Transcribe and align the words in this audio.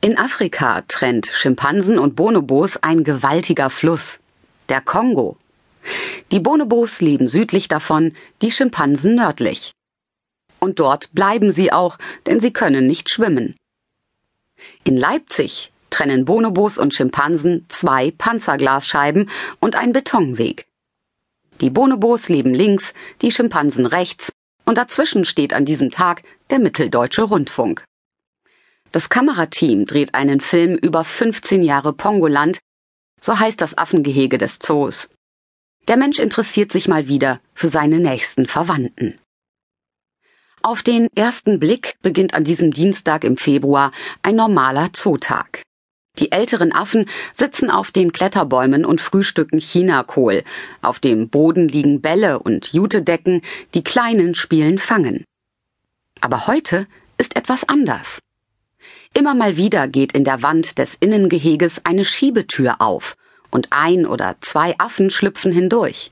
In 0.00 0.16
Afrika 0.16 0.82
trennt 0.86 1.26
Schimpansen 1.26 1.98
und 1.98 2.14
Bonobos 2.14 2.76
ein 2.76 3.02
gewaltiger 3.02 3.68
Fluss, 3.68 4.20
der 4.68 4.80
Kongo. 4.80 5.36
Die 6.30 6.40
Bonobos 6.40 7.00
leben 7.00 7.26
südlich 7.26 7.66
davon, 7.66 8.14
die 8.40 8.52
Schimpansen 8.52 9.16
nördlich. 9.16 9.72
Und 10.60 10.78
dort 10.78 11.12
bleiben 11.14 11.50
sie 11.50 11.72
auch, 11.72 11.98
denn 12.26 12.40
sie 12.40 12.52
können 12.52 12.86
nicht 12.86 13.10
schwimmen. 13.10 13.54
In 14.84 14.96
Leipzig 14.96 15.72
trennen 15.90 16.24
Bonobos 16.24 16.78
und 16.78 16.94
Schimpansen 16.94 17.66
zwei 17.68 18.10
Panzerglasscheiben 18.10 19.28
und 19.60 19.76
ein 19.76 19.92
Betonweg. 19.92 20.66
Die 21.60 21.70
Bonobos 21.70 22.28
leben 22.28 22.54
links, 22.54 22.94
die 23.20 23.32
Schimpansen 23.32 23.86
rechts, 23.86 24.30
und 24.64 24.78
dazwischen 24.78 25.24
steht 25.24 25.52
an 25.52 25.64
diesem 25.64 25.90
Tag 25.90 26.22
der 26.50 26.58
Mitteldeutsche 26.58 27.22
Rundfunk. 27.22 27.84
Das 28.90 29.10
Kamerateam 29.10 29.84
dreht 29.84 30.14
einen 30.14 30.40
Film 30.40 30.76
über 30.76 31.04
15 31.04 31.62
Jahre 31.62 31.92
Pongoland, 31.92 32.58
so 33.20 33.38
heißt 33.38 33.60
das 33.60 33.76
Affengehege 33.76 34.38
des 34.38 34.58
Zoos. 34.58 35.10
Der 35.88 35.96
Mensch 35.96 36.18
interessiert 36.18 36.72
sich 36.72 36.88
mal 36.88 37.08
wieder 37.08 37.40
für 37.54 37.68
seine 37.68 37.98
nächsten 37.98 38.46
Verwandten. 38.46 39.18
Auf 40.62 40.82
den 40.82 41.08
ersten 41.14 41.58
Blick 41.60 41.94
beginnt 42.02 42.34
an 42.34 42.44
diesem 42.44 42.72
Dienstag 42.72 43.24
im 43.24 43.36
Februar 43.36 43.92
ein 44.22 44.36
normaler 44.36 44.92
Zootag. 44.92 45.62
Die 46.18 46.32
älteren 46.32 46.72
Affen 46.72 47.06
sitzen 47.32 47.70
auf 47.70 47.92
den 47.92 48.12
Kletterbäumen 48.12 48.84
und 48.84 49.00
frühstücken 49.00 49.60
Chinakohl. 49.60 50.42
Auf 50.82 50.98
dem 50.98 51.28
Boden 51.28 51.68
liegen 51.68 52.00
Bälle 52.00 52.40
und 52.40 52.72
Jutedecken, 52.72 53.42
die 53.74 53.84
Kleinen 53.84 54.34
spielen 54.34 54.78
Fangen. 54.78 55.24
Aber 56.20 56.48
heute 56.48 56.88
ist 57.18 57.36
etwas 57.36 57.68
anders. 57.68 58.18
Immer 59.14 59.34
mal 59.34 59.56
wieder 59.56 59.88
geht 59.88 60.12
in 60.12 60.24
der 60.24 60.42
Wand 60.42 60.78
des 60.78 60.94
Innengeheges 60.94 61.84
eine 61.84 62.04
Schiebetür 62.04 62.80
auf 62.80 63.16
und 63.50 63.68
ein 63.70 64.06
oder 64.06 64.36
zwei 64.40 64.74
Affen 64.78 65.10
schlüpfen 65.10 65.52
hindurch. 65.52 66.10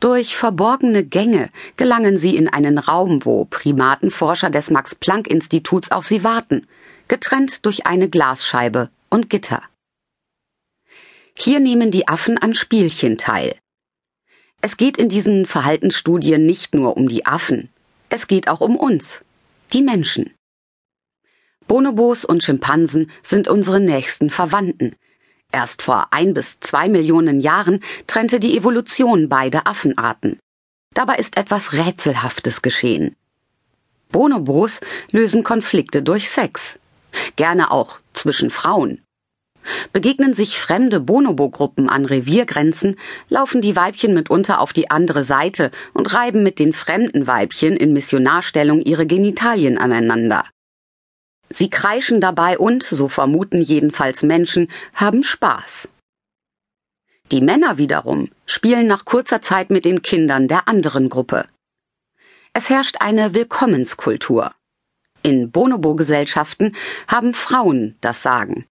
Durch 0.00 0.36
verborgene 0.36 1.04
Gänge 1.04 1.50
gelangen 1.76 2.18
sie 2.18 2.34
in 2.34 2.48
einen 2.48 2.78
Raum, 2.78 3.24
wo 3.24 3.44
Primatenforscher 3.44 4.50
des 4.50 4.70
Max 4.70 4.96
Planck 4.96 5.28
Instituts 5.28 5.92
auf 5.92 6.04
sie 6.06 6.24
warten, 6.24 6.66
getrennt 7.06 7.64
durch 7.66 7.86
eine 7.86 8.08
Glasscheibe 8.08 8.90
und 9.10 9.30
Gitter. 9.30 9.62
Hier 11.38 11.60
nehmen 11.60 11.92
die 11.92 12.08
Affen 12.08 12.36
an 12.36 12.54
Spielchen 12.54 13.16
teil. 13.16 13.54
Es 14.60 14.76
geht 14.76 14.96
in 14.96 15.08
diesen 15.08 15.46
Verhaltensstudien 15.46 16.44
nicht 16.46 16.74
nur 16.74 16.96
um 16.96 17.08
die 17.08 17.24
Affen, 17.24 17.68
es 18.08 18.26
geht 18.26 18.48
auch 18.48 18.60
um 18.60 18.76
uns, 18.76 19.24
die 19.72 19.82
Menschen. 19.82 20.34
Bonobos 21.66 22.24
und 22.24 22.42
Schimpansen 22.42 23.10
sind 23.22 23.48
unsere 23.48 23.80
nächsten 23.80 24.30
Verwandten. 24.30 24.96
Erst 25.50 25.82
vor 25.82 26.08
ein 26.10 26.34
bis 26.34 26.60
zwei 26.60 26.88
Millionen 26.88 27.40
Jahren 27.40 27.80
trennte 28.06 28.40
die 28.40 28.56
Evolution 28.56 29.28
beide 29.28 29.66
Affenarten. 29.66 30.38
Dabei 30.94 31.16
ist 31.16 31.36
etwas 31.36 31.72
Rätselhaftes 31.72 32.62
geschehen. 32.62 33.16
Bonobos 34.10 34.80
lösen 35.10 35.42
Konflikte 35.42 36.02
durch 36.02 36.30
Sex. 36.30 36.78
Gerne 37.36 37.70
auch 37.70 37.98
zwischen 38.12 38.50
Frauen. 38.50 39.00
Begegnen 39.92 40.34
sich 40.34 40.58
fremde 40.58 41.00
Bonobo-Gruppen 41.00 41.88
an 41.88 42.04
Reviergrenzen, 42.04 42.96
laufen 43.28 43.60
die 43.60 43.76
Weibchen 43.76 44.12
mitunter 44.12 44.60
auf 44.60 44.72
die 44.72 44.90
andere 44.90 45.22
Seite 45.22 45.70
und 45.92 46.12
reiben 46.12 46.42
mit 46.42 46.58
den 46.58 46.72
fremden 46.72 47.26
Weibchen 47.26 47.76
in 47.76 47.92
Missionarstellung 47.92 48.80
ihre 48.80 49.06
Genitalien 49.06 49.78
aneinander. 49.78 50.44
Sie 51.52 51.70
kreischen 51.70 52.20
dabei 52.20 52.58
und, 52.58 52.82
so 52.82 53.08
vermuten 53.08 53.60
jedenfalls 53.60 54.22
Menschen, 54.22 54.68
haben 54.94 55.22
Spaß. 55.22 55.88
Die 57.30 57.40
Männer 57.40 57.78
wiederum 57.78 58.30
spielen 58.46 58.86
nach 58.86 59.04
kurzer 59.04 59.40
Zeit 59.40 59.70
mit 59.70 59.84
den 59.84 60.02
Kindern 60.02 60.48
der 60.48 60.68
anderen 60.68 61.08
Gruppe. 61.08 61.46
Es 62.52 62.68
herrscht 62.68 62.96
eine 63.00 63.32
Willkommenskultur. 63.34 64.52
In 65.22 65.50
Bonobo-Gesellschaften 65.50 66.74
haben 67.08 67.32
Frauen 67.32 67.96
das 68.00 68.22
Sagen. 68.22 68.66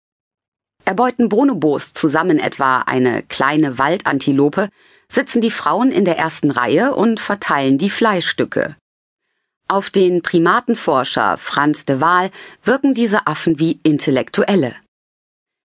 Erbeuten 0.86 1.30
Bonobos 1.30 1.94
zusammen 1.94 2.40
etwa 2.40 2.80
eine 2.82 3.24
kleine 3.24 3.78
Waldantilope, 3.78 4.70
sitzen 5.10 5.42
die 5.42 5.52
Frauen 5.52 5.92
in 5.92 6.06
der 6.06 6.18
ersten 6.18 6.52
Reihe 6.52 6.96
und 6.96 7.20
verteilen 7.20 7.78
die 7.78 7.90
Fleischstücke. 7.90 8.76
Auf 9.72 9.90
den 9.90 10.22
Primatenforscher 10.22 11.38
Franz 11.38 11.86
de 11.86 12.02
Waal 12.02 12.30
wirken 12.66 12.94
diese 12.94 13.26
Affen 13.26 13.58
wie 13.58 13.80
Intellektuelle. 13.84 14.76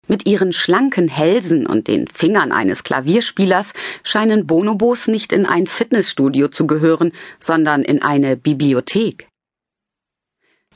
Mit 0.08 0.28
ihren 0.28 0.54
schlanken 0.54 1.08
Hälsen 1.08 1.66
und 1.66 1.88
den 1.88 2.08
Fingern 2.08 2.52
eines 2.52 2.84
Klavierspielers 2.84 3.74
scheinen 4.04 4.46
Bonobos 4.46 5.08
nicht 5.08 5.34
in 5.34 5.48
ein 5.48 5.66
Fitnessstudio 5.66 6.50
zu 6.50 6.68
gehören, 6.68 7.14
sondern 7.40 7.82
in 7.82 8.04
eine 8.04 8.38
Bibliothek. 8.38 9.28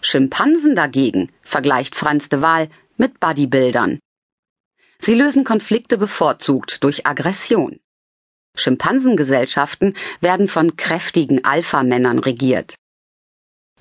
Schimpansen 0.01 0.73
dagegen, 0.73 1.31
vergleicht 1.43 1.95
Franz 1.95 2.29
de 2.29 2.41
Waal, 2.41 2.67
mit 2.97 3.19
Bodybuildern. 3.19 3.99
Sie 4.97 5.13
lösen 5.13 5.43
Konflikte 5.43 5.99
bevorzugt 5.99 6.83
durch 6.83 7.05
Aggression. 7.05 7.79
Schimpansengesellschaften 8.55 9.95
werden 10.19 10.47
von 10.47 10.77
kräftigen 10.77 11.45
Alpha-Männern 11.45 12.17
regiert. 12.17 12.73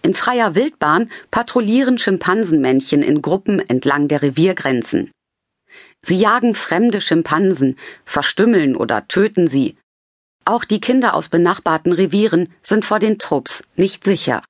In 0.03 0.15
freier 0.15 0.55
Wildbahn 0.55 1.11
patrouillieren 1.31 1.99
Schimpansenmännchen 1.99 3.03
in 3.03 3.21
Gruppen 3.21 3.61
entlang 3.69 4.09
der 4.09 4.23
Reviergrenzen. 4.23 5.11
Sie 6.03 6.17
jagen 6.17 6.55
fremde 6.55 7.01
Schimpansen, 7.01 7.77
verstümmeln 8.05 8.77
oder 8.77 9.09
töten 9.09 9.49
sie. 9.49 9.77
Auch 10.45 10.65
die 10.65 10.81
Kinder 10.81 11.15
aus 11.15 11.29
benachbarten 11.29 11.93
Revieren 11.93 12.53
sind 12.63 12.85
vor 12.85 13.01
den 13.01 13.19
Trupps 13.19 13.65
nicht 13.77 14.05
sicher. 14.05 14.43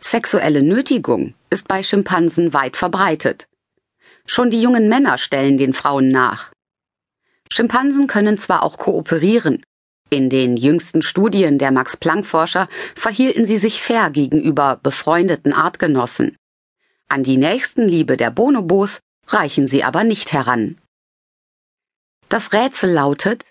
Sexuelle 0.00 0.62
Nötigung 0.62 1.34
ist 1.50 1.68
bei 1.68 1.82
Schimpansen 1.82 2.54
weit 2.54 2.76
verbreitet. 2.76 3.48
Schon 4.24 4.50
die 4.50 4.62
jungen 4.62 4.88
Männer 4.88 5.18
stellen 5.18 5.58
den 5.58 5.74
Frauen 5.74 6.08
nach. 6.08 6.52
Schimpansen 7.50 8.06
können 8.06 8.38
zwar 8.38 8.62
auch 8.62 8.78
kooperieren, 8.78 9.62
in 10.12 10.28
den 10.28 10.58
jüngsten 10.58 11.00
Studien 11.00 11.58
der 11.58 11.72
Max-Planck-Forscher 11.72 12.68
verhielten 12.94 13.46
sie 13.46 13.58
sich 13.58 13.82
fair 13.82 14.10
gegenüber 14.10 14.78
befreundeten 14.82 15.54
Artgenossen. 15.54 16.36
An 17.08 17.22
die 17.24 17.38
Nächstenliebe 17.38 18.18
der 18.18 18.30
Bonobos 18.30 19.00
reichen 19.26 19.66
sie 19.66 19.84
aber 19.84 20.04
nicht 20.04 20.32
heran. 20.32 20.78
Das 22.28 22.52
Rätsel 22.52 22.92
lautet, 22.92 23.46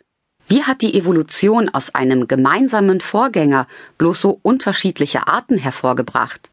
wie 0.47 0.63
hat 0.63 0.81
die 0.81 0.93
Evolution 0.93 1.69
aus 1.69 1.95
einem 1.95 2.27
gemeinsamen 2.27 3.01
Vorgänger 3.01 3.67
bloß 3.97 4.21
so 4.21 4.39
unterschiedliche 4.43 5.27
Arten 5.27 5.57
hervorgebracht? 5.57 6.51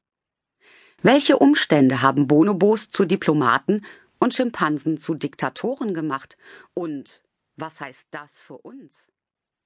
Welche 1.02 1.38
Umstände 1.38 2.00
haben 2.00 2.28
Bonobos 2.28 2.88
zu 2.88 3.04
Diplomaten 3.04 3.84
und 4.18 4.34
Schimpansen 4.34 4.98
zu 4.98 5.14
Diktatoren 5.14 5.94
gemacht? 5.94 6.36
Und 6.74 7.22
was 7.56 7.80
heißt 7.80 8.08
das 8.10 8.40
für 8.40 8.58
uns? 8.58 9.07